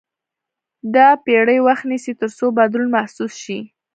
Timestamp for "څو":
2.37-2.45